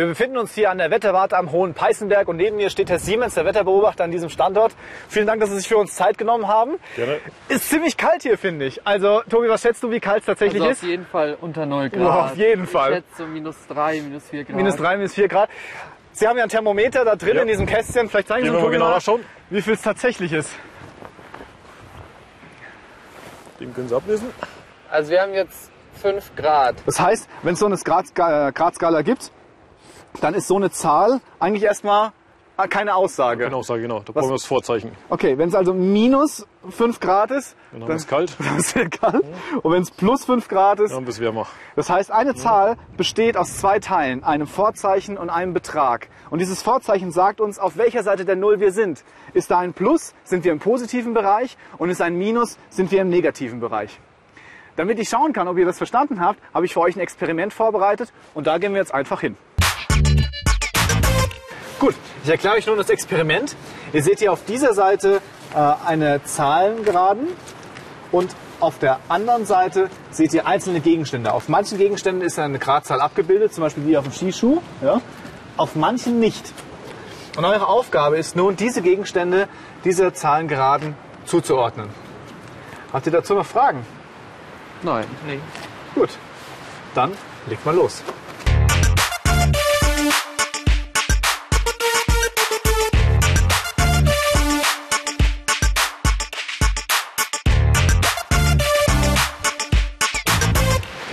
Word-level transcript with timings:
Wir 0.00 0.06
befinden 0.06 0.38
uns 0.38 0.54
hier 0.54 0.70
an 0.70 0.78
der 0.78 0.90
Wetterwarte 0.90 1.36
am 1.36 1.52
Hohen 1.52 1.74
Peißenberg 1.74 2.26
und 2.26 2.36
neben 2.38 2.56
mir 2.56 2.70
steht 2.70 2.88
Herr 2.88 2.98
Siemens, 2.98 3.34
der 3.34 3.44
Wetterbeobachter 3.44 4.02
an 4.02 4.10
diesem 4.10 4.30
Standort. 4.30 4.74
Vielen 5.10 5.26
Dank, 5.26 5.42
dass 5.42 5.50
Sie 5.50 5.56
sich 5.58 5.68
für 5.68 5.76
uns 5.76 5.94
Zeit 5.94 6.16
genommen 6.16 6.48
haben. 6.48 6.78
Gerne. 6.96 7.18
Ist 7.50 7.68
ziemlich 7.68 7.98
kalt 7.98 8.22
hier, 8.22 8.38
finde 8.38 8.64
ich. 8.64 8.86
Also, 8.86 9.20
Tobi, 9.28 9.50
was 9.50 9.60
schätzt 9.60 9.82
du, 9.82 9.90
wie 9.90 10.00
kalt 10.00 10.20
es 10.20 10.24
tatsächlich 10.24 10.62
Also 10.62 10.72
ist? 10.72 10.82
auf 10.84 10.88
jeden 10.88 11.04
Fall 11.04 11.36
unter 11.42 11.66
0 11.66 11.90
Grad. 11.90 12.00
Boah, 12.02 12.24
auf 12.24 12.36
jeden 12.38 12.66
Fall. 12.66 12.92
Ich 12.92 12.96
schätze 12.96 13.14
so 13.18 13.26
minus 13.26 13.56
3, 13.68 14.00
minus 14.00 14.24
4 14.30 14.44
Grad. 14.44 14.56
Minus 14.56 14.76
drei, 14.76 14.96
minus 14.96 15.12
vier 15.12 15.28
Grad. 15.28 15.50
Sie 16.12 16.26
haben 16.26 16.38
ja 16.38 16.44
ein 16.44 16.48
Thermometer 16.48 17.04
da 17.04 17.14
drin 17.14 17.36
Ja. 17.36 17.42
in 17.42 17.48
diesem 17.48 17.66
Kästchen. 17.66 18.08
Vielleicht 18.08 18.28
zeigen 18.28 18.44
Sie 18.44 18.48
Gehen 18.48 18.54
uns 18.54 18.62
wir 18.62 18.62
mal 18.62 18.66
Tobi 18.68 18.76
genau 18.76 18.86
mal, 18.86 18.94
nachschauen. 18.94 19.20
wie 19.50 19.60
viel 19.60 19.74
es 19.74 19.82
tatsächlich 19.82 20.32
ist. 20.32 20.48
Den 23.60 23.74
können 23.74 23.88
Sie 23.90 23.94
ablesen. 23.94 24.30
Also 24.90 25.10
wir 25.10 25.20
haben 25.20 25.34
jetzt 25.34 25.70
5 26.00 26.34
Grad. 26.36 26.76
Das 26.86 26.98
heißt, 26.98 27.28
wenn 27.42 27.52
es 27.52 27.60
so 27.60 27.66
eine 27.66 27.76
Grad- 27.76 28.06
äh, 28.16 28.50
Gradskala 28.52 29.02
gibt, 29.02 29.30
dann 30.20 30.34
ist 30.34 30.46
so 30.48 30.56
eine 30.56 30.70
Zahl 30.70 31.20
eigentlich 31.38 31.64
erstmal 31.64 32.12
äh, 32.62 32.68
keine 32.68 32.94
Aussage. 32.94 33.44
Keine 33.44 33.56
Aussage, 33.56 33.82
genau. 33.82 34.00
Da 34.00 34.12
brauchen 34.12 34.28
wir 34.28 34.32
das 34.34 34.44
Vorzeichen. 34.44 34.92
Okay, 35.08 35.38
wenn 35.38 35.48
es 35.48 35.54
also 35.54 35.72
minus 35.72 36.46
5 36.68 37.00
Grad 37.00 37.30
ist, 37.30 37.56
Dann 37.72 37.82
haben 37.82 37.88
wir 37.88 37.94
es 37.96 38.06
kalt, 38.06 38.36
dann 38.38 38.58
ist 38.58 38.76
es 38.76 38.90
kalt. 38.90 39.24
Und 39.62 39.72
wenn 39.72 39.82
es 39.82 39.90
plus 39.90 40.24
5 40.24 40.48
Grad 40.48 40.80
ist, 40.80 40.92
dann 40.92 41.04
wir 41.04 41.10
es 41.10 41.20
wärmer. 41.20 41.46
das 41.76 41.88
heißt, 41.88 42.10
eine 42.10 42.34
Zahl 42.34 42.76
besteht 42.96 43.36
aus 43.36 43.56
zwei 43.58 43.78
Teilen, 43.78 44.24
einem 44.24 44.46
Vorzeichen 44.46 45.16
und 45.16 45.30
einem 45.30 45.54
Betrag. 45.54 46.08
Und 46.30 46.40
dieses 46.40 46.62
Vorzeichen 46.62 47.12
sagt 47.12 47.40
uns, 47.40 47.58
auf 47.58 47.76
welcher 47.76 48.02
Seite 48.02 48.24
der 48.24 48.36
Null 48.36 48.60
wir 48.60 48.72
sind. 48.72 49.04
Ist 49.32 49.50
da 49.50 49.58
ein 49.58 49.72
Plus, 49.72 50.14
sind 50.24 50.44
wir 50.44 50.52
im 50.52 50.58
positiven 50.58 51.14
Bereich 51.14 51.56
und 51.78 51.88
ist 51.90 52.02
ein 52.02 52.16
Minus, 52.16 52.58
sind 52.68 52.90
wir 52.90 53.00
im 53.00 53.08
negativen 53.08 53.60
Bereich. 53.60 53.98
Damit 54.76 54.98
ich 54.98 55.08
schauen 55.08 55.32
kann, 55.32 55.48
ob 55.48 55.58
ihr 55.58 55.66
das 55.66 55.78
verstanden 55.78 56.20
habt, 56.20 56.40
habe 56.54 56.64
ich 56.64 56.72
für 56.72 56.80
euch 56.80 56.96
ein 56.96 57.00
Experiment 57.00 57.52
vorbereitet 57.52 58.12
und 58.34 58.46
da 58.46 58.58
gehen 58.58 58.72
wir 58.72 58.80
jetzt 58.80 58.94
einfach 58.94 59.20
hin. 59.20 59.36
Gut, 61.80 61.94
ich 62.22 62.28
erkläre 62.28 62.56
euch 62.56 62.66
nun 62.66 62.76
das 62.76 62.90
Experiment. 62.90 63.56
Ihr 63.94 64.02
seht 64.02 64.18
hier 64.18 64.34
auf 64.34 64.44
dieser 64.44 64.74
Seite 64.74 65.22
äh, 65.54 65.72
eine 65.86 66.22
Zahlengeraden 66.22 67.28
und 68.12 68.36
auf 68.60 68.78
der 68.78 69.00
anderen 69.08 69.46
Seite 69.46 69.88
seht 70.10 70.34
ihr 70.34 70.46
einzelne 70.46 70.80
Gegenstände. 70.80 71.32
Auf 71.32 71.48
manchen 71.48 71.78
Gegenständen 71.78 72.22
ist 72.22 72.38
eine 72.38 72.58
Gradzahl 72.58 73.00
abgebildet, 73.00 73.54
zum 73.54 73.62
Beispiel 73.62 73.86
wie 73.86 73.96
auf 73.96 74.04
dem 74.04 74.12
Skischuh. 74.12 74.60
Ja? 74.82 75.00
Auf 75.56 75.74
manchen 75.74 76.20
nicht. 76.20 76.52
Und 77.38 77.46
eure 77.46 77.66
Aufgabe 77.66 78.18
ist 78.18 78.36
nun, 78.36 78.56
diese 78.56 78.82
Gegenstände, 78.82 79.48
diese 79.82 80.12
Zahlengeraden 80.12 80.96
zuzuordnen. 81.24 81.88
Habt 82.92 83.06
ihr 83.06 83.12
dazu 83.12 83.32
noch 83.32 83.46
Fragen? 83.46 83.86
Nein. 84.82 85.06
Nee. 85.26 85.40
Gut, 85.94 86.10
dann 86.94 87.12
legt 87.46 87.64
mal 87.64 87.74
los. 87.74 88.02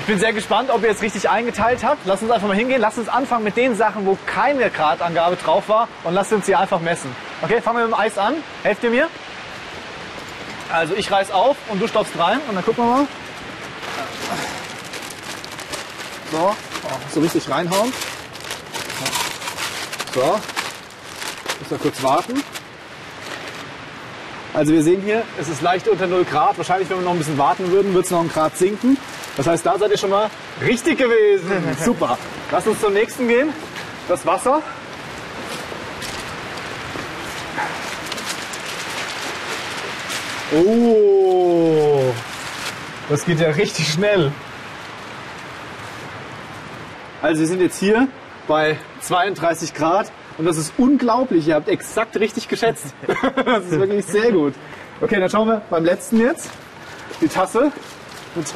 Bin 0.08 0.20
sehr 0.20 0.32
gespannt, 0.32 0.70
ob 0.72 0.84
ihr 0.84 0.90
es 0.90 1.02
richtig 1.02 1.30
eingeteilt 1.30 1.84
habt. 1.84 2.06
Lasst 2.06 2.24
uns 2.24 2.32
einfach 2.32 2.48
mal 2.48 2.56
hingehen. 2.56 2.80
Lasst 2.80 2.98
uns 2.98 3.10
anfangen 3.10 3.44
mit 3.44 3.58
den 3.58 3.76
Sachen, 3.76 4.06
wo 4.06 4.18
keine 4.26 4.70
Gradangabe 4.70 5.36
drauf 5.36 5.68
war 5.68 5.90
und 6.06 6.14
lasst 6.14 6.32
uns 6.32 6.46
sie 6.46 6.56
einfach 6.56 6.80
messen. 6.80 7.14
Okay, 7.42 7.62
fangen 7.62 7.78
wir 7.80 7.88
mit 7.88 7.94
dem 7.94 8.00
Eis 8.00 8.18
an. 8.18 8.36
Helft 8.64 8.84
ihr 8.84 8.90
mir? 8.90 9.10
Also 10.72 10.96
ich 10.96 11.12
reiß 11.12 11.32
auf 11.32 11.58
und 11.70 11.82
du 11.82 11.88
stopfst 11.88 12.18
rein 12.18 12.40
und 12.48 12.56
dann 12.56 12.64
gucken 12.64 12.86
wir 12.86 12.90
mal. 12.90 13.08
So, 16.32 16.56
oh, 16.84 16.90
so 17.14 17.20
richtig 17.20 17.50
reinhauen. 17.50 17.94
So, 20.14 20.40
muss 21.60 21.72
mal 21.72 21.80
kurz 21.80 22.02
warten. 22.02 22.44
Also 24.58 24.74
wir 24.74 24.82
sehen 24.82 25.04
hier, 25.04 25.22
es 25.40 25.50
ist 25.50 25.62
leicht 25.62 25.88
unter 25.88 26.08
0 26.08 26.26
Grad. 26.26 26.58
Wahrscheinlich, 26.58 26.90
wenn 26.90 26.98
wir 26.98 27.04
noch 27.04 27.12
ein 27.12 27.20
bisschen 27.20 27.38
warten 27.38 27.70
würden, 27.70 27.94
wird 27.94 28.06
es 28.06 28.12
noch 28.12 28.22
einen 28.22 28.30
Grad 28.30 28.58
sinken. 28.58 28.98
Das 29.36 29.46
heißt, 29.46 29.64
da 29.64 29.78
seid 29.78 29.92
ihr 29.92 30.00
schon 30.00 30.10
mal 30.10 30.32
richtig 30.66 30.98
gewesen. 30.98 31.78
Super. 31.86 32.18
Lass 32.52 32.66
uns 32.66 32.82
zum 32.82 32.92
nächsten 32.92 33.28
gehen. 33.28 33.54
Das 34.08 34.26
Wasser. 34.26 34.64
Oh, 40.56 42.12
das 43.10 43.26
geht 43.26 43.40
ja 43.40 43.50
richtig 43.50 43.88
schnell. 43.94 44.32
Also 47.22 47.42
wir 47.42 47.48
sind 47.48 47.62
jetzt 47.62 47.78
hier 47.78 48.08
bei 48.48 48.80
32 49.02 49.76
Grad 49.76 50.12
und 50.38 50.46
das 50.46 50.58
ist 50.58 50.74
unglaublich. 50.78 51.48
Ihr 51.48 51.56
habt 51.56 51.70
exakt 51.70 52.18
richtig 52.18 52.48
geschätzt. 52.48 52.94
Das 53.46 53.66
ist 53.66 53.80
wirklich 53.80 54.06
sehr 54.06 54.32
gut. 54.32 54.54
Okay, 55.02 55.20
dann 55.20 55.30
schauen 55.30 55.48
wir 55.48 55.62
beim 55.70 55.86
letzten 55.86 56.20
jetzt. 56.20 56.50
Die 57.22 57.28
Tasse. 57.28 57.72
Und, 58.36 58.48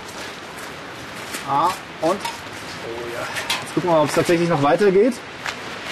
ah, 1.50 1.70
und. 2.02 2.12
Oh 2.12 3.08
ja. 3.14 3.28
Jetzt 3.62 3.74
gucken 3.74 3.90
wir 3.90 3.96
mal, 3.96 4.02
ob 4.02 4.10
es 4.10 4.16
tatsächlich 4.16 4.50
noch 4.50 4.64
weitergeht. 4.64 5.14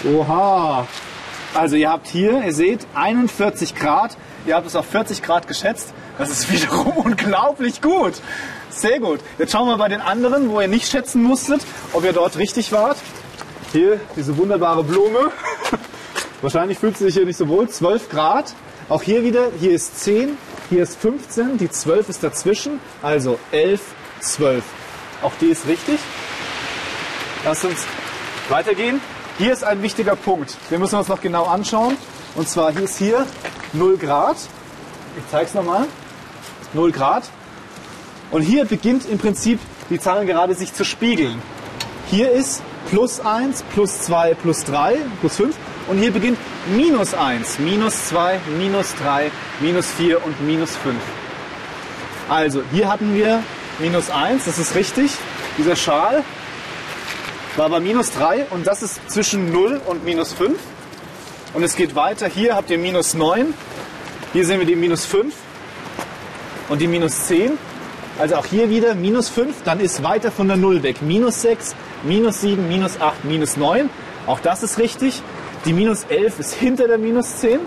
Oha. 0.05 0.87
Also 1.53 1.75
ihr 1.75 1.89
habt 1.89 2.07
hier, 2.07 2.43
ihr 2.43 2.53
seht, 2.53 2.85
41 2.93 3.75
Grad. 3.75 4.17
Ihr 4.45 4.55
habt 4.55 4.67
es 4.67 4.75
auf 4.75 4.85
40 4.85 5.23
Grad 5.23 5.47
geschätzt. 5.47 5.93
Das 6.17 6.29
ist 6.29 6.51
wiederum 6.51 6.97
unglaublich 6.97 7.81
gut. 7.81 8.13
Sehr 8.69 8.99
gut. 8.99 9.19
Jetzt 9.37 9.51
schauen 9.51 9.67
wir 9.67 9.77
bei 9.77 9.87
den 9.87 10.01
anderen, 10.01 10.49
wo 10.49 10.61
ihr 10.61 10.67
nicht 10.67 10.89
schätzen 10.89 11.23
musstet, 11.23 11.61
ob 11.93 12.03
ihr 12.03 12.13
dort 12.13 12.37
richtig 12.37 12.71
wart. 12.71 12.97
Hier 13.71 13.99
diese 14.15 14.35
wunderbare 14.37 14.83
Blume. 14.83 15.31
Wahrscheinlich 16.41 16.79
fühlt 16.79 16.97
sie 16.97 17.05
sich 17.05 17.15
hier 17.15 17.25
nicht 17.25 17.37
so 17.37 17.47
wohl. 17.47 17.69
12 17.69 18.09
Grad. 18.09 18.53
Auch 18.87 19.03
hier 19.03 19.23
wieder, 19.23 19.49
hier 19.59 19.71
ist 19.71 19.99
10, 19.99 20.35
hier 20.69 20.81
ist 20.81 20.99
15, 20.99 21.59
die 21.59 21.69
12 21.69 22.09
ist 22.09 22.23
dazwischen. 22.23 22.79
Also 23.03 23.37
11, 23.51 23.81
12. 24.21 24.63
Auch 25.21 25.33
die 25.39 25.47
ist 25.47 25.67
richtig. 25.67 25.99
Lasst 27.45 27.65
uns 27.65 27.85
weitergehen. 28.49 28.99
Hier 29.37 29.53
ist 29.53 29.63
ein 29.63 29.83
wichtiger 29.83 30.15
Punkt. 30.15 30.57
Den 30.71 30.79
müssen 30.79 30.93
wir 30.93 30.99
uns 30.99 31.07
noch 31.07 31.21
genau 31.21 31.45
anschauen. 31.45 31.95
Und 32.35 32.49
zwar 32.49 32.71
hier 32.71 32.83
ist 32.83 32.97
hier 32.97 33.25
0 33.73 33.97
Grad. 33.97 34.37
Ich 35.17 35.23
zeige 35.29 35.45
es 35.45 35.53
nochmal. 35.53 35.85
0 36.73 36.91
Grad. 36.91 37.23
Und 38.31 38.41
hier 38.41 38.65
beginnt 38.65 39.07
im 39.07 39.19
Prinzip 39.19 39.59
die 39.89 39.99
Zahl 39.99 40.25
gerade 40.25 40.55
sich 40.55 40.73
zu 40.73 40.83
spiegeln. 40.83 41.41
Hier 42.07 42.31
ist 42.31 42.63
plus 42.89 43.19
1, 43.19 43.63
plus 43.73 44.01
2, 44.01 44.33
plus 44.35 44.63
3, 44.65 44.97
plus 45.19 45.35
5. 45.37 45.55
Und 45.87 45.97
hier 45.97 46.11
beginnt 46.11 46.37
minus 46.75 47.13
1, 47.13 47.59
minus 47.59 48.09
2, 48.09 48.39
minus 48.57 48.95
3, 48.95 49.31
minus 49.59 49.91
4 49.91 50.23
und 50.25 50.41
minus 50.45 50.75
5. 50.77 50.95
Also 52.29 52.61
hier 52.71 52.91
hatten 52.91 53.15
wir 53.15 53.43
minus 53.79 54.09
1, 54.09 54.45
das 54.45 54.59
ist 54.59 54.75
richtig. 54.75 55.11
Dieser 55.57 55.75
Schal 55.75 56.23
war 57.55 57.69
bei 57.69 57.79
minus 57.79 58.11
3 58.11 58.45
und 58.51 58.67
das 58.67 58.83
ist 58.83 59.09
zwischen 59.09 59.51
0 59.51 59.81
und 59.85 60.05
minus 60.05 60.33
5. 60.33 60.59
Und 61.53 61.63
es 61.63 61.75
geht 61.75 61.95
weiter. 61.95 62.27
Hier 62.27 62.55
habt 62.55 62.69
ihr 62.69 62.77
minus 62.77 63.15
9. 63.15 63.53
Hier 64.33 64.45
sehen 64.45 64.59
wir 64.59 64.67
die 64.67 64.75
minus 64.75 65.05
5 65.05 65.33
und 66.69 66.79
die 66.79 66.87
minus 66.87 67.25
10. 67.25 67.57
Also 68.19 68.35
auch 68.35 68.45
hier 68.45 68.69
wieder 68.69 68.95
minus 68.95 69.29
5, 69.29 69.63
dann 69.63 69.79
ist 69.79 70.03
weiter 70.03 70.29
von 70.29 70.47
der 70.47 70.57
0 70.57 70.83
weg. 70.83 71.01
Minus 71.01 71.41
6, 71.41 71.73
minus 72.03 72.41
7, 72.41 72.67
minus 72.67 72.99
8, 72.99 73.25
minus 73.25 73.57
9. 73.57 73.89
Auch 74.27 74.39
das 74.39 74.63
ist 74.63 74.77
richtig. 74.77 75.21
Die 75.65 75.73
minus 75.73 76.03
11 76.05 76.39
ist 76.39 76.53
hinter 76.53 76.87
der 76.87 76.97
minus 76.97 77.37
10. 77.37 77.59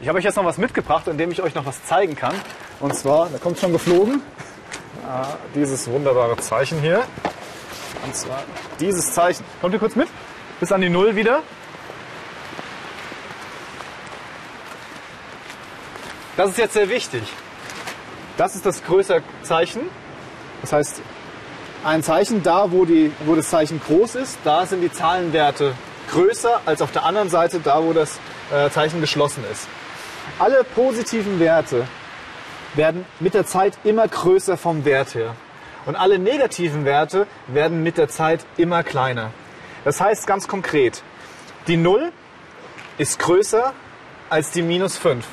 Ich 0.00 0.08
habe 0.08 0.18
euch 0.18 0.24
jetzt 0.24 0.36
noch 0.36 0.44
was 0.44 0.58
mitgebracht, 0.58 1.08
in 1.08 1.18
dem 1.18 1.32
ich 1.32 1.42
euch 1.42 1.54
noch 1.54 1.66
was 1.66 1.84
zeigen 1.84 2.14
kann. 2.14 2.34
Und 2.78 2.94
zwar, 2.94 3.28
da 3.28 3.38
kommt 3.38 3.58
schon 3.58 3.72
geflogen, 3.72 4.22
ah, 5.04 5.26
dieses 5.54 5.90
wunderbare 5.90 6.36
Zeichen 6.36 6.80
hier. 6.80 7.02
Und 8.04 8.14
zwar 8.14 8.44
dieses 8.78 9.12
Zeichen. 9.12 9.44
Kommt 9.60 9.74
ihr 9.74 9.80
kurz 9.80 9.96
mit? 9.96 10.08
Bis 10.60 10.70
an 10.70 10.80
die 10.80 10.88
Null 10.88 11.16
wieder. 11.16 11.42
Das 16.36 16.50
ist 16.50 16.58
jetzt 16.58 16.74
sehr 16.74 16.88
wichtig. 16.88 17.22
Das 18.36 18.54
ist 18.54 18.66
das 18.66 18.84
größere 18.84 19.22
Zeichen. 19.42 19.80
Das 20.60 20.72
heißt, 20.72 21.00
ein 21.84 22.02
Zeichen 22.02 22.42
da, 22.42 22.70
wo, 22.72 22.84
die, 22.84 23.12
wo 23.24 23.34
das 23.34 23.50
Zeichen 23.50 23.80
groß 23.80 24.16
ist, 24.16 24.38
da 24.44 24.66
sind 24.66 24.80
die 24.80 24.92
Zahlenwerte 24.92 25.74
größer 26.10 26.60
als 26.66 26.82
auf 26.82 26.92
der 26.92 27.04
anderen 27.04 27.30
Seite, 27.30 27.60
da 27.60 27.82
wo 27.82 27.92
das 27.92 28.18
äh, 28.52 28.70
Zeichen 28.70 29.00
geschlossen 29.00 29.44
ist. 29.50 29.68
Alle 30.38 30.64
positiven 30.64 31.40
Werte 31.40 31.86
werden 32.74 33.04
mit 33.20 33.34
der 33.34 33.46
Zeit 33.46 33.78
immer 33.84 34.06
größer 34.06 34.56
vom 34.56 34.84
Wert 34.84 35.14
her. 35.14 35.34
Und 35.86 35.96
alle 35.96 36.18
negativen 36.18 36.84
Werte 36.84 37.26
werden 37.46 37.82
mit 37.82 37.96
der 37.96 38.08
Zeit 38.08 38.44
immer 38.56 38.82
kleiner. 38.82 39.30
Das 39.84 40.00
heißt 40.00 40.26
ganz 40.26 40.48
konkret, 40.48 41.02
die 41.68 41.76
0 41.76 42.12
ist 42.98 43.18
größer 43.18 43.72
als 44.28 44.50
die 44.50 44.62
minus 44.62 44.96
5. 44.96 45.24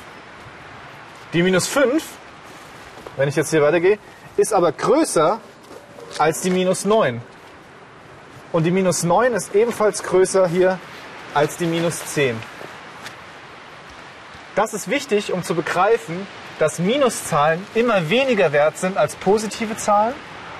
Die 1.32 1.42
minus 1.42 1.66
5, 1.66 2.04
wenn 3.16 3.28
ich 3.28 3.34
jetzt 3.34 3.50
hier 3.50 3.62
weitergehe, 3.62 3.98
ist 4.36 4.52
aber 4.52 4.70
größer 4.70 5.40
als 6.18 6.40
die 6.40 6.50
minus 6.50 6.84
9. 6.84 7.20
Und 8.52 8.64
die 8.64 8.70
minus 8.70 9.02
9 9.02 9.32
ist 9.34 9.54
ebenfalls 9.54 10.02
größer 10.02 10.46
hier 10.46 10.78
als 11.34 11.56
die 11.56 11.66
minus 11.66 12.04
10. 12.06 12.36
Das 14.54 14.72
ist 14.72 14.88
wichtig, 14.88 15.32
um 15.32 15.42
zu 15.42 15.54
begreifen, 15.54 16.26
dass 16.58 16.78
Minuszahlen 16.78 17.66
immer 17.74 18.08
weniger 18.08 18.52
wert 18.52 18.78
sind 18.78 18.96
als 18.96 19.16
positive 19.16 19.76
Zahlen 19.76 20.14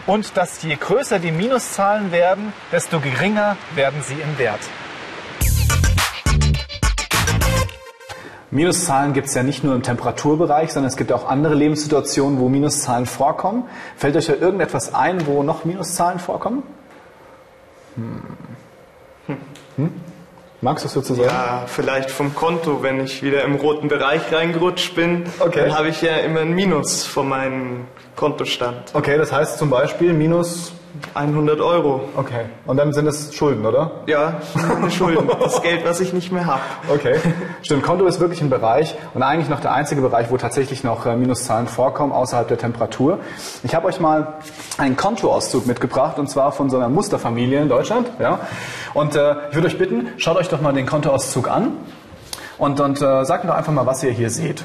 und 0.07 0.37
dass 0.37 0.63
je 0.63 0.75
größer 0.75 1.21
die 1.21 1.31
Minuszahlen 1.31 2.11
werden, 2.11 2.53
desto 2.73 2.99
geringer 2.99 3.57
werden 3.75 4.03
sie 4.03 4.15
im 4.21 4.37
Wert. 4.39 4.61
Minuszahlen 8.55 9.13
gibt 9.13 9.27
es 9.27 9.35
ja 9.35 9.43
nicht 9.43 9.65
nur 9.65 9.75
im 9.75 9.83
Temperaturbereich, 9.83 10.73
sondern 10.73 10.89
es 10.89 10.97
gibt 10.97 11.13
auch 11.13 11.29
andere 11.29 11.55
Lebenssituationen, 11.55 12.39
wo 12.39 12.49
Minuszahlen 12.49 13.05
vorkommen. 13.05 13.65
Fällt 13.97 14.17
euch 14.17 14.27
da 14.27 14.35
irgendetwas 14.35 14.95
ein, 14.95 15.27
wo 15.27 15.43
noch 15.43 15.65
Minuszahlen 15.65 16.21
vorkommen? 16.21 16.63
Hm. 17.97 18.23
Hm? 19.77 19.91
Magst 20.61 20.85
du 20.85 20.87
es 20.87 20.95
sozusagen? 20.95 21.29
Ja, 21.29 21.65
vielleicht 21.67 22.11
vom 22.11 22.35
Konto, 22.35 22.83
wenn 22.83 23.01
ich 23.01 23.23
wieder 23.23 23.43
im 23.43 23.57
roten 23.57 23.89
Bereich 23.89 24.33
reingerutscht 24.33 24.95
bin, 24.95 25.25
Okay. 25.41 25.61
dann 25.61 25.77
habe 25.77 25.89
ich 25.89 26.01
ja 26.01 26.17
immer 26.19 26.41
ein 26.41 26.55
Minus 26.55 27.05
von 27.05 27.29
meinem 27.29 27.85
Kontostand. 28.17 28.93
Okay, 28.95 29.19
das 29.19 29.33
heißt 29.33 29.59
zum 29.59 29.69
Beispiel 29.69 30.13
minus. 30.13 30.73
100 31.15 31.61
Euro. 31.61 32.09
Okay. 32.17 32.47
Und 32.67 32.77
dann 32.77 32.93
sind 32.93 33.07
es 33.07 33.35
Schulden, 33.35 33.65
oder? 33.67 33.91
Ja, 34.07 34.41
Schulden. 34.91 35.29
Das 35.41 35.63
Geld, 35.63 35.85
was 35.85 36.01
ich 36.01 36.13
nicht 36.13 36.33
mehr 36.33 36.47
habe. 36.47 36.61
Okay. 36.93 37.17
Stimmt, 37.63 37.83
Konto 37.83 38.07
ist 38.07 38.21
wirklich 38.21 38.41
ein 38.41 38.51
Bereich 38.51 38.95
und 39.15 39.23
eigentlich 39.23 39.49
noch 39.49 39.61
der 39.61 39.73
einzige 39.73 40.01
Bereich, 40.01 40.31
wo 40.31 40.37
tatsächlich 40.37 40.85
noch 40.85 41.07
äh, 41.07 41.17
Minuszahlen 41.17 41.67
vorkommen, 41.67 42.13
außerhalb 42.13 42.49
der 42.49 42.59
Temperatur. 42.59 43.19
Ich 43.63 43.75
habe 43.75 43.87
euch 43.87 44.01
mal 44.01 44.35
einen 44.79 44.97
Kontoauszug 44.97 45.67
mitgebracht 45.67 46.19
und 46.19 46.29
zwar 46.29 46.53
von 46.53 46.71
so 46.71 46.77
einer 46.77 46.89
Musterfamilie 46.89 47.61
in 47.61 47.69
Deutschland. 47.69 48.09
Ja. 48.19 48.41
Und 48.95 49.17
äh, 49.17 49.35
ich 49.51 49.55
würde 49.57 49.69
euch 49.69 49.79
bitten, 49.79 50.09
schaut 50.19 50.37
euch 50.37 50.49
doch 50.49 50.61
mal 50.61 50.73
den 50.73 50.87
Kontoauszug 50.87 51.49
an 51.49 51.73
und, 52.59 52.81
und 52.81 53.03
äh, 53.03 53.25
sagt 53.25 53.45
mir 53.45 53.51
doch 53.51 53.59
einfach 53.59 53.73
mal, 53.73 53.87
was 53.87 54.03
ihr 54.03 54.13
hier 54.13 54.31
seht. 54.31 54.65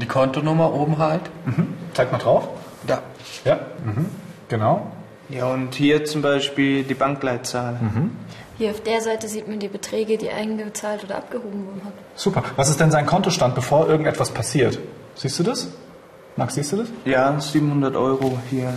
Die 0.00 0.06
Kontonummer 0.06 0.72
oben 0.74 0.98
halt. 0.98 1.22
Zeigt 1.94 2.12
mal 2.12 2.18
drauf. 2.18 2.48
Da. 2.86 2.98
Ja. 3.44 3.58
Mhm. 3.84 4.06
Genau. 4.48 4.90
Ja, 5.30 5.46
und 5.46 5.74
hier 5.74 6.04
zum 6.04 6.22
Beispiel 6.22 6.82
die 6.82 6.94
Bankleitzahl. 6.94 7.76
Hier 8.58 8.70
auf 8.70 8.82
der 8.82 9.00
Seite 9.00 9.28
sieht 9.28 9.48
man 9.48 9.58
die 9.58 9.68
Beträge, 9.68 10.18
die 10.18 10.30
eingezahlt 10.30 11.04
oder 11.04 11.16
abgehoben 11.16 11.66
wurden. 11.66 11.82
Super. 12.14 12.42
Was 12.56 12.68
ist 12.68 12.80
denn 12.80 12.90
sein 12.90 13.06
Kontostand, 13.06 13.54
bevor 13.54 13.88
irgendetwas 13.88 14.30
passiert? 14.30 14.78
Siehst 15.14 15.38
du 15.38 15.42
das? 15.42 15.68
Max, 16.36 16.54
siehst 16.54 16.72
du 16.72 16.76
das? 16.78 16.88
Ja, 17.04 17.38
700 17.40 17.96
Euro 17.96 18.38
hier. 18.50 18.72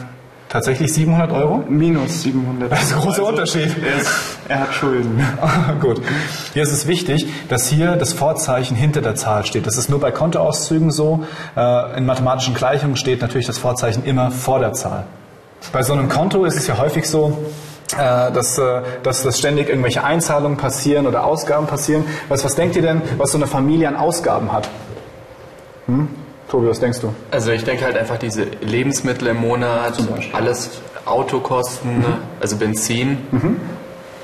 Tatsächlich 0.49 0.93
700 0.93 1.31
Euro? 1.31 1.63
Minus 1.67 2.21
700 2.21 2.71
Das 2.71 2.83
ist 2.83 2.93
ein 2.93 2.99
großer 2.99 3.09
Also, 3.09 3.27
Unterschied. 3.27 3.75
Er, 3.83 3.97
ist, 4.01 4.09
er 4.47 4.59
hat 4.59 4.73
Schulden. 4.73 5.19
Gut. 5.81 5.99
Hier 6.53 6.61
ist 6.61 6.71
es 6.71 6.85
wichtig, 6.85 7.25
dass 7.49 7.67
hier 7.67 7.95
das 7.95 8.13
Vorzeichen 8.13 8.75
hinter 8.77 9.01
der 9.01 9.15
Zahl 9.15 9.45
steht. 9.45 9.65
Das 9.65 9.77
ist 9.77 9.89
nur 9.89 9.99
bei 9.99 10.11
Kontoauszügen 10.11 10.91
so. 10.91 11.23
Äh, 11.57 11.97
In 11.97 12.05
mathematischen 12.05 12.53
Gleichungen 12.53 12.97
steht 12.97 13.21
natürlich 13.21 13.47
das 13.47 13.57
Vorzeichen 13.57 14.03
immer 14.05 14.29
vor 14.29 14.59
der 14.59 14.73
Zahl. 14.73 15.05
Bei 15.71 15.81
so 15.81 15.93
einem 15.93 16.09
Konto 16.09 16.45
ist 16.45 16.57
es 16.57 16.67
ja 16.67 16.77
häufig 16.77 17.09
so, 17.09 17.37
äh, 17.93 18.31
dass, 18.31 18.57
äh, 18.57 18.81
dass, 19.03 19.23
dass 19.23 19.39
ständig 19.39 19.69
irgendwelche 19.69 20.03
Einzahlungen 20.03 20.57
passieren 20.57 21.07
oder 21.07 21.25
Ausgaben 21.25 21.67
passieren. 21.67 22.05
Was, 22.29 22.43
was 22.43 22.55
denkt 22.55 22.75
ihr 22.75 22.81
denn, 22.81 23.01
was 23.17 23.31
so 23.31 23.37
eine 23.37 23.47
Familie 23.47 23.87
an 23.87 23.95
Ausgaben 23.95 24.51
hat? 24.51 24.69
Hm? 25.87 26.07
Tobi, 26.49 26.67
was 26.67 26.79
denkst 26.79 26.99
du? 27.01 27.13
Also 27.31 27.51
ich 27.51 27.63
denke 27.63 27.85
halt 27.85 27.97
einfach 27.97 28.17
diese 28.17 28.43
Lebensmittel 28.61 29.29
im 29.29 29.37
Monat, 29.37 29.97
alles 30.33 30.69
Autokosten, 31.05 32.05
also 32.39 32.57
Benzin. 32.57 33.17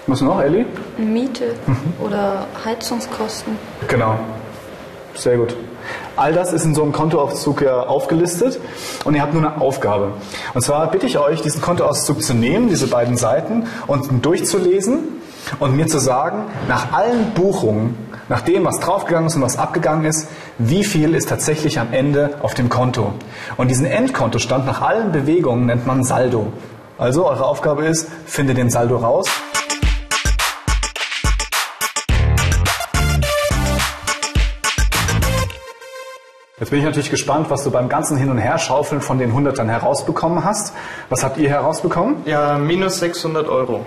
Was 0.06 0.22
noch, 0.22 0.40
Elli? 0.42 0.66
Miete 0.98 1.56
oder 2.00 2.46
Heizungskosten. 2.64 3.58
Genau. 3.88 4.20
Sehr 5.16 5.38
gut. 5.38 5.56
All 6.16 6.34
das 6.34 6.54
ist 6.54 6.66
in 6.66 6.76
so 6.76 6.84
einem 6.84 6.92
Kontoauszug 6.92 7.62
ja 7.62 7.82
aufgelistet 7.84 8.60
und 9.06 9.16
ihr 9.16 9.22
habt 9.22 9.34
nur 9.34 9.42
eine 9.42 9.62
Aufgabe. 9.62 10.14
Und 10.54 10.62
zwar 10.62 10.92
bitte 10.92 11.06
ich 11.06 11.18
euch, 11.18 11.42
diesen 11.42 11.62
Kontoauszug 11.62 12.22
zu 12.22 12.34
nehmen, 12.34 12.68
diese 12.68 12.88
beiden 12.88 13.18
Seiten, 13.18 13.68
und 13.88 14.26
durchzulesen 14.26 15.00
und 15.60 15.76
mir 15.76 15.88
zu 15.88 16.00
sagen, 16.00 16.44
nach 16.68 16.94
allen 16.94 17.32
Buchungen, 17.34 17.98
nach 18.28 18.42
dem, 18.42 18.66
was 18.66 18.80
draufgegangen 18.80 19.28
ist 19.28 19.36
und 19.36 19.42
was 19.42 19.58
abgegangen 19.58 20.06
ist, 20.06 20.28
wie 20.58 20.84
viel 20.84 21.16
ist 21.16 21.30
tatsächlich 21.30 21.80
am 21.80 21.94
Ende 21.94 22.38
auf 22.42 22.54
dem 22.54 22.70
Konto. 22.70 23.14
Und 23.58 23.70
diesen 23.70 23.86
Endkontostand 23.86 24.66
nach 24.66 24.82
allen 24.82 25.12
Bewegungen 25.12 25.66
nennt 25.66 25.88
man 25.88 26.04
Saldo. 26.04 26.54
Also 26.98 27.26
eure 27.26 27.46
Aufgabe 27.46 27.86
ist, 27.86 28.08
finde 28.26 28.54
den 28.54 28.70
Saldo 28.70 28.98
raus. 28.98 29.28
Jetzt 36.60 36.72
bin 36.72 36.80
ich 36.80 36.86
natürlich 36.86 37.10
gespannt, 37.10 37.50
was 37.50 37.64
du 37.64 37.72
beim 37.72 37.88
ganzen 37.88 38.18
Hin- 38.18 38.30
und 38.30 38.38
Herschaufeln 38.38 39.00
von 39.00 39.18
den 39.18 39.34
Hundertern 39.34 39.70
herausbekommen 39.70 40.44
hast. 40.44 40.74
Was 41.08 41.24
habt 41.24 41.38
ihr 41.38 41.48
herausbekommen? 41.48 42.18
Ja, 42.26 42.58
minus 42.58 43.00
600 43.00 43.48
Euro. 43.48 43.86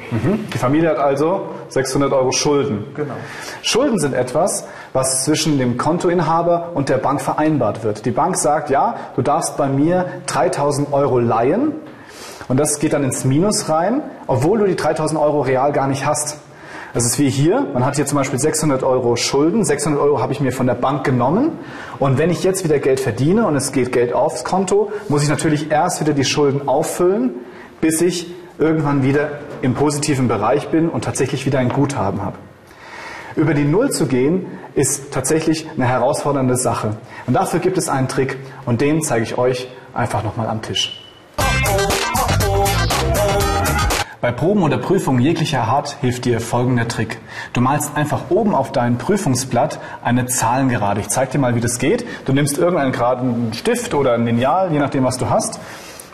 Die 0.55 0.57
Familie 0.57 0.89
hat 0.89 0.99
also 0.99 1.51
600 1.69 2.11
Euro 2.15 2.33
Schulden. 2.33 2.87
Genau. 2.95 3.13
Schulden 3.61 3.99
sind 3.99 4.15
etwas, 4.15 4.65
was 4.95 5.25
zwischen 5.25 5.59
dem 5.59 5.77
Kontoinhaber 5.77 6.71
und 6.73 6.89
der 6.89 6.97
Bank 6.97 7.21
vereinbart 7.21 7.85
wird. 7.85 8.07
Die 8.07 8.11
Bank 8.11 8.39
sagt, 8.39 8.71
ja, 8.71 8.95
du 9.17 9.23
darfst 9.23 9.59
bei 9.59 9.69
mir 9.69 10.07
3000 10.25 10.95
Euro 10.95 11.19
leihen 11.19 11.73
und 12.49 12.59
das 12.59 12.79
geht 12.79 12.95
dann 12.95 13.05
ins 13.05 13.27
Minus 13.27 13.69
rein, 13.69 14.03
obwohl 14.27 14.61
du 14.61 14.67
die 14.67 14.77
3000 14.77 15.21
Euro 15.21 15.43
real 15.43 15.73
gar 15.73 15.89
nicht 15.89 16.07
hast. 16.07 16.39
Das 16.95 17.07
ist 17.07 17.19
wie 17.19 17.31
hier, 17.31 17.67
man 17.73 17.87
hat 17.87 17.97
hier 17.97 18.05
zum 18.05 18.19
Beispiel 18.19 18.39
600 18.39 18.83
Euro 18.83 19.17
Schulden, 19.17 19.65
600 19.65 19.99
Euro 19.99 20.21
habe 20.21 20.35
ich 20.35 20.41
mir 20.41 20.53
von 20.53 20.67
der 20.67 20.75
Bank 20.75 21.05
genommen 21.05 21.53
und 21.99 22.19
wenn 22.19 22.29
ich 22.29 22.45
jetzt 22.45 22.65
wieder 22.65 22.79
Geld 22.81 23.01
verdiene 23.01 23.47
und 23.47 23.57
es 23.57 23.73
geht 23.73 23.93
Geld 23.93 24.13
aufs 24.13 24.45
Konto, 24.45 24.93
muss 25.09 25.23
ich 25.23 25.31
natürlich 25.31 25.71
erst 25.71 26.03
wieder 26.03 26.13
die 26.13 26.25
Schulden 26.25 26.69
auffüllen, 26.69 27.31
bis 27.81 28.03
ich 28.03 28.35
irgendwann 28.59 29.03
wieder 29.03 29.31
im 29.63 29.73
positiven 29.73 30.29
Bereich 30.29 30.69
bin 30.69 30.91
und 30.91 31.05
tatsächlich 31.05 31.47
wieder 31.47 31.61
ein 31.61 31.71
Guthaben 31.71 32.23
habe. 32.23 32.37
Über 33.37 33.55
die 33.55 33.65
Null 33.65 33.91
zu 33.91 34.05
gehen, 34.05 34.47
ist 34.75 35.13
tatsächlich 35.13 35.67
eine 35.75 35.87
herausfordernde 35.87 36.57
Sache. 36.57 36.97
Und 37.27 37.33
dafür 37.33 37.61
gibt 37.61 37.79
es 37.79 37.89
einen 37.89 38.09
Trick 38.09 38.37
und 38.67 38.83
den 38.83 39.01
zeige 39.01 39.25
ich 39.25 39.39
euch 39.39 39.69
einfach 39.95 40.23
nochmal 40.23 40.49
am 40.49 40.61
Tisch. 40.61 41.02
Bei 44.23 44.31
Proben 44.31 44.63
oder 44.63 44.79
Prüfungen 44.79 45.21
jeglicher 45.21 45.63
Art 45.63 45.97
hilft 46.01 46.27
dir 46.27 46.41
folgender 46.41 46.87
Trick. 46.87 47.19
Du 47.55 47.61
malst 47.61 47.97
einfach 47.97 48.31
oben 48.31 48.55
auf 48.55 48.71
dein 48.71 48.97
Prüfungsblatt 48.97 49.81
eine 50.05 50.27
Zahlengerade. 50.27 51.01
Ich 51.01 51.09
zeige 51.09 51.33
dir 51.33 51.39
mal, 51.39 51.57
wie 51.57 51.61
das 51.61 51.81
geht. 51.81 52.07
Du 52.25 52.33
nimmst 52.33 52.57
irgendeinen 52.57 52.93
geraden 52.93 53.53
Stift 53.53 53.95
oder 53.95 54.15
ein 54.15 54.25
Lineal, 54.25 54.73
je 54.73 54.79
nachdem, 54.79 55.03
was 55.03 55.19
du 55.19 55.29
hast, 55.29 55.59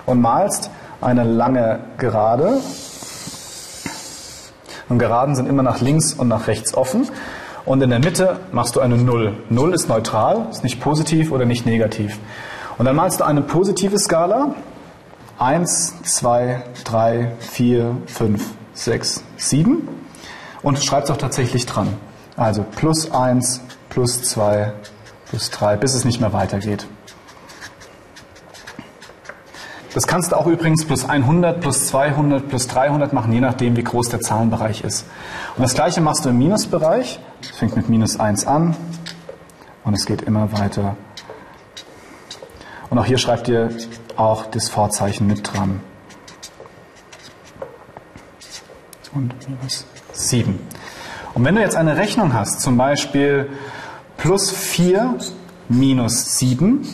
und 0.07 0.23
malst 0.23 0.71
eine 1.03 1.23
lange 1.23 1.81
Gerade. 1.99 2.63
Und 4.89 4.99
Geraden 4.99 5.37
sind 5.37 5.47
immer 5.47 5.63
nach 5.63 5.83
links 5.83 6.15
und 6.15 6.29
nach 6.29 6.47
rechts 6.47 6.73
offen. 6.73 7.11
Und 7.67 7.83
in 7.83 7.91
der 7.91 7.99
Mitte 7.99 8.41
machst 8.53 8.75
du 8.75 8.81
eine 8.81 8.97
Null. 8.97 9.37
Null 9.51 9.75
ist 9.75 9.91
neutral, 9.91 10.47
ist 10.51 10.65
nicht 10.65 10.81
positiv 10.81 11.31
oder 11.31 11.45
nicht 11.45 11.67
negativ. 11.67 12.19
Und 12.79 12.87
dann 12.87 12.97
malst 12.97 13.21
du 13.21 13.25
eine 13.25 13.43
positive 13.43 13.99
Skala. 13.99 14.55
Eins, 15.39 15.95
zwei, 16.03 16.65
drei, 16.85 17.33
vier, 17.39 17.97
fünf, 18.07 18.45
sechs, 18.75 19.23
sieben. 19.37 19.89
Und 20.63 20.83
schreibst 20.83 21.11
auch 21.13 21.17
tatsächlich 21.17 21.65
dran. 21.65 21.97
Also 22.37 22.65
plus 22.65 23.13
eins, 23.13 23.61
plus 23.89 24.23
zwei, 24.23 24.73
plus 25.27 25.51
drei, 25.51 25.77
bis 25.77 25.95
es 25.95 26.05
nicht 26.05 26.21
mehr 26.21 26.33
weitergeht. 26.33 26.89
Das 29.95 30.07
kannst 30.07 30.33
du 30.33 30.37
auch 30.37 30.47
übrigens 30.47 30.85
plus 30.85 31.09
100, 31.09 31.61
plus 31.61 31.87
200, 31.87 32.49
plus 32.49 32.69
300 32.69 33.13
machen, 33.13 33.33
je 33.33 33.41
nachdem, 33.41 33.77
wie 33.77 33.83
groß 33.83 34.11
der 34.11 34.21
Zahlenbereich 34.21 34.85
ist. 34.85 35.07
Und 35.57 35.63
das 35.63 35.75
gleiche 35.75 36.01
machst 36.01 36.25
du 36.25 36.29
im 36.29 36.39
Minusbereich. 36.39 37.19
Es 37.41 37.57
fängt 37.57 37.75
mit 37.75 37.89
minus 37.89 38.21
1 38.21 38.47
an 38.47 38.77
und 39.85 39.95
es 39.95 40.05
geht 40.05 40.23
immer 40.23 40.53
weiter. 40.53 40.97
Und 42.91 42.99
auch 42.99 43.07
hier 43.07 43.19
schreibt 43.19 43.49
ihr 43.49 43.71
auch 44.19 44.47
das 44.47 44.69
Vorzeichen 44.69 45.27
mit 45.27 45.53
dran. 45.53 45.81
Und 49.15 49.35
minus 49.49 49.87
7. 50.13 50.59
Und 51.35 51.45
wenn 51.45 51.55
du 51.55 51.61
jetzt 51.61 51.77
eine 51.77 51.97
Rechnung 51.97 52.35
hast, 52.35 52.61
zum 52.61 52.77
Beispiel 52.77 53.49
plus 54.17 54.51
4 54.51 55.17
minus 55.69 56.39
7, 56.39 56.87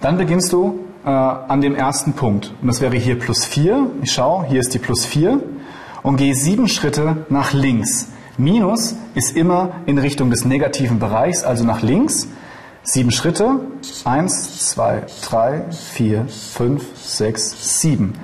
dann 0.00 0.18
beginnst 0.18 0.52
du 0.52 0.84
äh, 1.04 1.08
an 1.08 1.60
dem 1.60 1.74
ersten 1.74 2.14
Punkt. 2.14 2.52
Und 2.60 2.68
das 2.68 2.80
wäre 2.80 2.96
hier 2.96 3.18
plus 3.18 3.44
4. 3.44 3.90
Ich 4.02 4.12
schaue, 4.12 4.46
hier 4.46 4.60
ist 4.60 4.74
die 4.74 4.78
plus 4.78 5.06
4. 5.06 5.40
Und 6.02 6.16
gehe 6.16 6.34
sieben 6.34 6.66
Schritte 6.66 7.26
nach 7.28 7.52
links. 7.52 8.08
Minus 8.38 8.96
ist 9.14 9.36
immer 9.36 9.72
in 9.86 9.98
Richtung 9.98 10.30
des 10.30 10.44
negativen 10.44 10.98
Bereichs, 10.98 11.44
also 11.44 11.64
nach 11.64 11.82
links. 11.82 12.26
Sieben 12.82 13.10
Schritte. 13.10 13.60
Eins, 14.04 14.70
zwei, 14.70 15.02
drei, 15.22 15.64
vier, 15.70 16.26
fünf, 16.28 16.84
sechs, 16.96 17.80
sieben. 17.80 18.14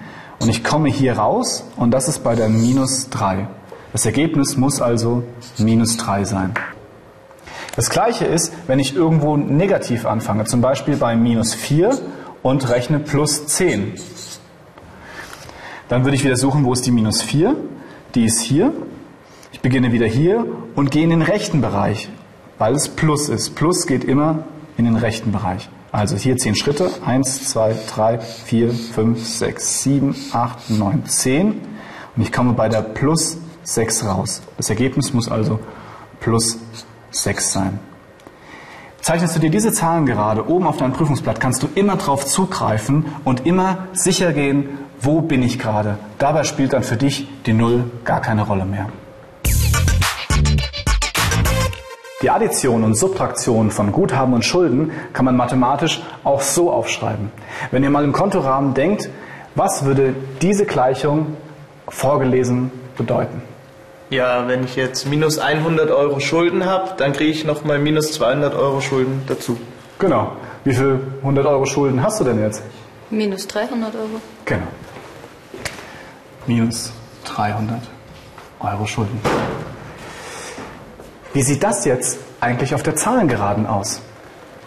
Und 0.40 0.48
ich 0.48 0.64
komme 0.64 0.88
hier 0.88 1.18
raus 1.18 1.64
und 1.76 1.90
das 1.90 2.08
ist 2.08 2.24
bei 2.24 2.34
der 2.34 2.48
minus 2.48 3.10
3. 3.10 3.48
Das 3.92 4.06
Ergebnis 4.06 4.56
muss 4.56 4.80
also 4.80 5.22
minus 5.58 5.96
3 5.96 6.24
sein. 6.24 6.54
Das 7.74 7.90
gleiche 7.90 8.24
ist, 8.24 8.52
wenn 8.66 8.78
ich 8.78 8.94
irgendwo 8.94 9.36
negativ 9.36 10.06
anfange, 10.06 10.44
zum 10.44 10.62
Beispiel 10.62 10.96
bei 10.96 11.16
minus 11.16 11.54
4 11.54 11.98
und 12.42 12.68
rechne 12.70 12.98
plus 12.98 13.46
10. 13.46 13.94
Dann 15.88 16.04
würde 16.04 16.16
ich 16.16 16.24
wieder 16.24 16.36
suchen, 16.36 16.64
wo 16.64 16.72
ist 16.72 16.86
die 16.86 16.90
minus 16.90 17.22
4? 17.22 17.56
Die 18.14 18.24
ist 18.24 18.40
hier. 18.40 18.72
Ich 19.52 19.60
beginne 19.60 19.92
wieder 19.92 20.06
hier 20.06 20.46
und 20.74 20.90
gehe 20.90 21.04
in 21.04 21.10
den 21.10 21.22
rechten 21.22 21.60
Bereich, 21.60 22.08
weil 22.58 22.74
es 22.74 22.88
plus 22.88 23.28
ist. 23.28 23.54
Plus 23.54 23.86
geht 23.86 24.04
immer 24.04 24.44
in 24.76 24.84
den 24.84 24.96
rechten 24.96 25.32
Bereich. 25.32 25.68
Also 25.92 26.16
hier 26.16 26.36
10 26.36 26.54
Schritte. 26.54 26.90
1, 27.04 27.48
2, 27.50 27.74
3, 27.94 28.18
4, 28.18 28.70
5, 28.70 29.26
6, 29.26 29.82
7, 29.82 30.16
8, 30.32 30.70
9, 30.70 31.06
10. 31.06 31.46
Und 32.16 32.22
ich 32.22 32.32
komme 32.32 32.52
bei 32.52 32.68
der 32.68 32.82
plus 32.82 33.38
6 33.62 34.04
raus. 34.04 34.42
Das 34.56 34.70
Ergebnis 34.70 35.12
muss 35.12 35.30
also 35.30 35.58
plus 36.20 36.58
6 37.10 37.52
sein. 37.52 37.78
Zeichnest 39.00 39.36
du 39.36 39.40
dir 39.40 39.50
diese 39.50 39.72
Zahlen 39.72 40.04
gerade 40.04 40.48
oben 40.48 40.66
auf 40.66 40.78
dein 40.78 40.92
Prüfungsblatt, 40.92 41.40
kannst 41.40 41.62
du 41.62 41.68
immer 41.76 41.96
drauf 41.96 42.26
zugreifen 42.26 43.06
und 43.24 43.46
immer 43.46 43.86
sicher 43.92 44.32
gehen, 44.32 44.80
wo 45.00 45.20
bin 45.20 45.42
ich 45.44 45.58
gerade. 45.58 45.98
Dabei 46.18 46.42
spielt 46.42 46.72
dann 46.72 46.82
für 46.82 46.96
dich 46.96 47.28
die 47.46 47.52
Null 47.52 47.84
gar 48.04 48.20
keine 48.20 48.42
Rolle 48.42 48.64
mehr. 48.64 48.88
Die 52.26 52.30
Addition 52.30 52.82
und 52.82 52.96
Subtraktion 52.96 53.70
von 53.70 53.92
Guthaben 53.92 54.34
und 54.34 54.44
Schulden 54.44 54.90
kann 55.12 55.24
man 55.24 55.36
mathematisch 55.36 56.02
auch 56.24 56.40
so 56.40 56.72
aufschreiben. 56.72 57.30
Wenn 57.70 57.84
ihr 57.84 57.90
mal 57.90 58.02
im 58.02 58.12
Kontorahmen 58.12 58.74
denkt, 58.74 59.08
was 59.54 59.84
würde 59.84 60.12
diese 60.42 60.64
Gleichung 60.66 61.36
vorgelesen 61.86 62.72
bedeuten? 62.98 63.42
Ja, 64.10 64.48
wenn 64.48 64.64
ich 64.64 64.74
jetzt 64.74 65.06
minus 65.06 65.38
100 65.38 65.92
Euro 65.92 66.18
Schulden 66.18 66.64
habe, 66.66 66.94
dann 66.96 67.12
kriege 67.12 67.30
ich 67.30 67.44
nochmal 67.44 67.78
minus 67.78 68.10
200 68.14 68.56
Euro 68.56 68.80
Schulden 68.80 69.22
dazu. 69.28 69.56
Genau. 70.00 70.32
Wie 70.64 70.74
viel 70.74 70.98
100 71.18 71.46
Euro 71.46 71.64
Schulden 71.64 72.02
hast 72.02 72.18
du 72.18 72.24
denn 72.24 72.40
jetzt? 72.40 72.60
Minus 73.08 73.46
300 73.46 73.94
Euro. 73.94 74.20
Genau. 74.46 74.66
Minus 76.48 76.92
300 77.22 77.82
Euro 78.58 78.84
Schulden. 78.84 79.20
Wie 81.36 81.42
sieht 81.42 81.62
das 81.62 81.84
jetzt 81.84 82.18
eigentlich 82.40 82.74
auf 82.74 82.82
der 82.82 82.96
Zahlengeraden 82.96 83.66
aus? 83.66 84.00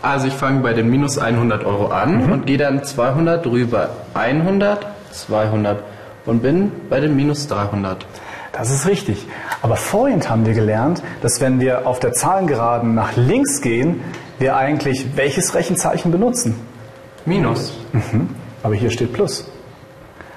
Also 0.04 0.28
ich 0.28 0.36
fange 0.36 0.60
bei 0.60 0.72
den 0.74 0.88
minus 0.88 1.18
100 1.18 1.66
Euro 1.66 1.88
an 1.88 2.32
und 2.32 2.46
gehe 2.46 2.60
dann 2.60 2.84
200 2.84 3.44
drüber 3.44 3.90
100, 4.14 4.86
200 5.12 5.84
und 6.28 6.44
bin 6.44 6.72
bei 6.88 7.00
den 7.00 7.16
minus 7.16 7.48
300. 7.48 8.06
Das 8.52 8.70
ist 8.70 8.86
richtig. 8.86 9.26
Aber 9.64 9.78
vorhin 9.78 10.30
haben 10.30 10.46
wir 10.46 10.54
gelernt, 10.54 11.02
dass 11.24 11.42
wenn 11.42 11.60
wir 11.60 11.88
auf 11.88 12.00
der 12.00 12.14
Zahlengeraden 12.14 12.94
nach 12.94 13.16
links 13.16 13.62
gehen, 13.62 14.02
wir 14.38 14.56
eigentlich 14.56 15.08
welches 15.16 15.56
Rechenzeichen 15.56 16.12
benutzen? 16.12 16.56
Minus. 17.26 17.74
Aber 18.62 18.76
hier 18.76 18.92
steht 18.92 19.12
Plus. 19.14 19.50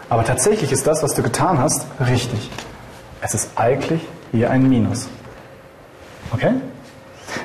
Aber 0.08 0.24
tatsächlich 0.24 0.72
ist 0.72 0.86
das, 0.86 1.02
was 1.02 1.14
du 1.14 1.22
getan 1.22 1.58
hast, 1.58 1.84
richtig. 2.00 2.50
Es 3.20 3.34
ist 3.34 3.50
eigentlich 3.56 4.00
hier 4.30 4.50
ein 4.50 4.66
Minus. 4.66 5.10
Okay? 6.32 6.52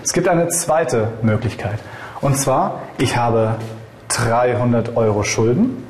Es 0.04 0.14
gibt 0.14 0.28
eine 0.28 0.48
zweite 0.48 1.14
Möglichkeit. 1.22 1.80
Und 2.22 2.38
zwar, 2.38 2.82
ich 2.98 3.18
habe 3.18 3.56
300 4.10 4.96
Euro 4.96 5.24
Schulden 5.24 5.86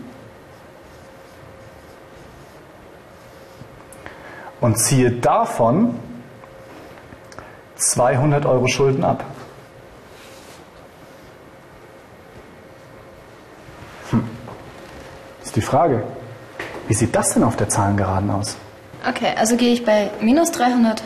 und 4.59 4.77
ziehe 4.77 5.11
davon 5.11 5.99
200 7.75 8.45
Euro 8.45 8.67
Schulden 8.67 9.03
ab. 9.03 9.23
Hm. 14.09 14.27
Ist 15.43 15.55
die 15.55 15.61
Frage. 15.61 16.03
Wie 16.87 16.93
sieht 16.93 17.15
das 17.15 17.33
denn 17.33 17.43
auf 17.43 17.55
der 17.55 17.69
Zahlengeraden 17.69 18.31
aus? 18.31 18.57
Okay, 19.07 19.33
also 19.37 19.57
gehe 19.57 19.73
ich 19.73 19.85
bei 19.85 20.09
minus 20.21 20.51
300 20.51 21.03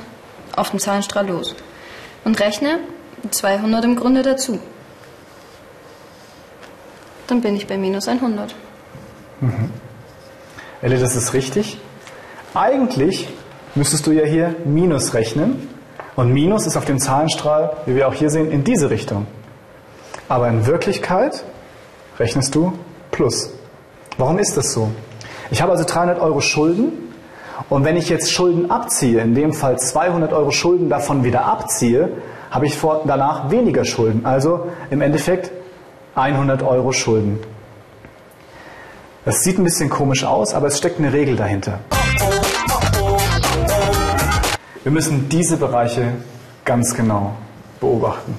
auf 0.55 0.69
dem 0.69 0.79
Zahlenstrahl 0.79 1.27
los 1.27 1.55
und 2.23 2.39
rechne 2.39 2.79
200 3.29 3.85
im 3.85 3.95
Grunde 3.95 4.21
dazu. 4.21 4.59
Dann 7.27 7.41
bin 7.41 7.55
ich 7.55 7.67
bei 7.67 7.77
minus 7.77 8.07
100. 8.07 8.55
Ellie, 10.81 10.99
das 10.99 11.15
ist 11.15 11.33
richtig. 11.33 11.77
Eigentlich 12.53 13.29
müsstest 13.75 14.05
du 14.05 14.11
ja 14.11 14.25
hier 14.25 14.55
Minus 14.65 15.13
rechnen. 15.13 15.69
Und 16.15 16.33
Minus 16.33 16.65
ist 16.67 16.75
auf 16.75 16.85
dem 16.85 16.99
Zahlenstrahl, 16.99 17.77
wie 17.85 17.95
wir 17.95 18.07
auch 18.07 18.13
hier 18.13 18.29
sehen, 18.29 18.51
in 18.51 18.63
diese 18.63 18.89
Richtung. 18.89 19.27
Aber 20.27 20.49
in 20.49 20.65
Wirklichkeit 20.65 21.43
rechnest 22.19 22.53
du 22.55 22.73
Plus. 23.11 23.51
Warum 24.17 24.39
ist 24.39 24.57
das 24.57 24.73
so? 24.73 24.91
Ich 25.51 25.61
habe 25.61 25.71
also 25.71 25.85
300 25.85 26.19
Euro 26.19 26.41
Schulden. 26.41 27.10
Und 27.69 27.85
wenn 27.85 27.97
ich 27.97 28.09
jetzt 28.09 28.31
Schulden 28.31 28.71
abziehe, 28.71 29.21
in 29.21 29.35
dem 29.35 29.53
Fall 29.53 29.77
200 29.79 30.33
Euro 30.33 30.51
Schulden 30.51 30.89
davon 30.89 31.23
wieder 31.23 31.45
abziehe, 31.45 32.09
habe 32.49 32.65
ich 32.65 32.77
vor, 32.77 33.01
danach 33.05 33.49
weniger 33.49 33.85
Schulden. 33.85 34.25
Also 34.25 34.67
im 34.89 35.01
Endeffekt 35.01 35.51
100 36.15 36.63
Euro 36.63 36.91
Schulden. 36.91 37.39
Das 39.23 39.43
sieht 39.43 39.57
ein 39.57 39.63
bisschen 39.63 39.89
komisch 39.89 40.23
aus, 40.23 40.53
aber 40.53 40.67
es 40.67 40.77
steckt 40.77 40.99
eine 40.99 41.13
Regel 41.13 41.35
dahinter. 41.35 41.79
Wir 44.83 44.91
müssen 44.91 45.29
diese 45.29 45.57
Bereiche 45.57 46.13
ganz 46.65 46.95
genau 46.95 47.35
beobachten. 47.79 48.35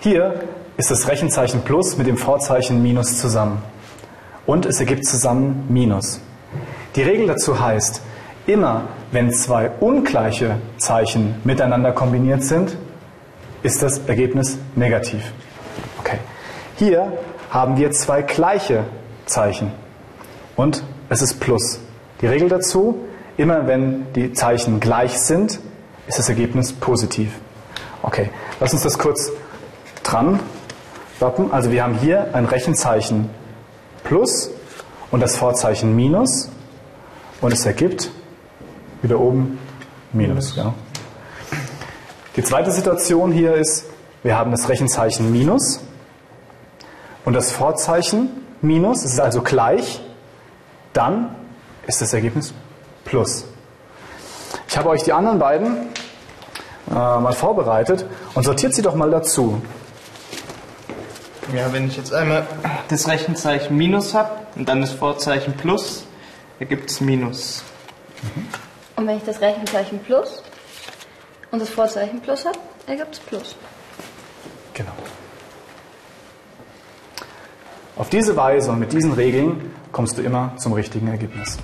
Hier 0.00 0.40
ist 0.76 0.90
das 0.90 1.08
Rechenzeichen 1.08 1.62
Plus 1.62 1.96
mit 1.96 2.06
dem 2.06 2.16
Vorzeichen 2.16 2.82
Minus 2.82 3.18
zusammen. 3.18 3.62
Und 4.44 4.66
es 4.66 4.80
ergibt 4.80 5.06
zusammen 5.06 5.66
Minus. 5.68 6.20
Die 6.96 7.02
Regel 7.02 7.26
dazu 7.26 7.60
heißt, 7.60 8.02
immer 8.46 8.88
wenn 9.12 9.32
zwei 9.32 9.70
ungleiche 9.80 10.56
Zeichen 10.78 11.36
miteinander 11.44 11.92
kombiniert 11.92 12.42
sind, 12.42 12.76
ist 13.62 13.82
das 13.82 13.98
Ergebnis 14.06 14.58
negativ. 14.74 15.32
Okay. 15.98 16.18
Hier 16.76 17.12
haben 17.50 17.76
wir 17.76 17.90
zwei 17.90 18.22
gleiche 18.22 18.84
Zeichen 19.26 19.72
und 20.56 20.82
es 21.08 21.22
ist 21.22 21.40
Plus. 21.40 21.80
Die 22.20 22.26
Regel 22.26 22.48
dazu, 22.48 23.06
immer 23.36 23.66
wenn 23.66 24.12
die 24.14 24.32
Zeichen 24.32 24.80
gleich 24.80 25.18
sind, 25.18 25.58
ist 26.06 26.18
das 26.18 26.28
Ergebnis 26.28 26.72
positiv. 26.72 27.30
Okay, 28.02 28.30
lass 28.60 28.72
uns 28.72 28.82
das 28.82 28.98
kurz 28.98 29.32
dran 30.02 30.38
wappen. 31.18 31.50
Also 31.50 31.72
wir 31.72 31.82
haben 31.82 31.94
hier 31.94 32.34
ein 32.34 32.44
Rechenzeichen 32.44 33.30
Plus 34.04 34.50
und 35.10 35.20
das 35.20 35.36
Vorzeichen 35.36 35.96
Minus 35.96 36.50
und 37.40 37.52
es 37.52 37.66
ergibt 37.66 38.10
wieder 39.02 39.18
oben 39.18 39.58
Minus. 40.12 40.56
Ja. 40.56 40.74
Die 42.36 42.42
zweite 42.42 42.70
Situation 42.70 43.32
hier 43.32 43.54
ist, 43.54 43.86
wir 44.22 44.36
haben 44.36 44.50
das 44.50 44.68
Rechenzeichen 44.68 45.32
Minus 45.32 45.80
und 47.24 47.32
das 47.32 47.52
Vorzeichen 47.52 48.28
Minus, 48.62 49.04
es 49.04 49.14
ist 49.14 49.20
also 49.20 49.42
gleich, 49.42 50.00
dann 50.92 51.34
ist 51.86 52.00
das 52.00 52.12
Ergebnis 52.12 52.52
Plus. 53.04 53.44
Ich 54.68 54.76
habe 54.76 54.88
euch 54.88 55.02
die 55.02 55.12
anderen 55.12 55.38
beiden 55.38 55.88
äh, 56.90 56.94
mal 56.94 57.32
vorbereitet 57.32 58.04
und 58.34 58.44
sortiert 58.44 58.74
sie 58.74 58.82
doch 58.82 58.94
mal 58.94 59.10
dazu. 59.10 59.60
Ja, 61.54 61.72
wenn 61.72 61.86
ich 61.86 61.96
jetzt 61.96 62.12
einmal 62.12 62.46
das 62.88 63.06
Rechenzeichen 63.06 63.76
Minus 63.76 64.14
habe 64.14 64.30
und 64.56 64.68
dann 64.68 64.80
das 64.80 64.90
Vorzeichen 64.90 65.54
Plus, 65.54 66.04
ergibt 66.58 66.90
es 66.90 67.00
Minus. 67.00 67.62
Und 68.96 69.06
wenn 69.06 69.18
ich 69.18 69.24
das 69.24 69.40
Rechenzeichen 69.40 69.98
Plus 70.00 70.42
und 71.50 71.60
das 71.60 71.68
Vorzeichen 71.68 72.20
Plus 72.20 72.44
habe, 72.44 72.58
ergibt 72.86 73.14
es 73.14 73.20
Plus. 73.20 73.56
Genau. 74.74 74.92
Auf 77.96 78.10
diese 78.10 78.36
Weise 78.36 78.70
und 78.72 78.78
mit 78.78 78.92
diesen 78.92 79.12
Regeln 79.12 79.74
kommst 79.92 80.18
du 80.18 80.22
immer 80.22 80.52
zum 80.56 80.72
richtigen 80.72 81.08
Ergebnis. 81.08 81.58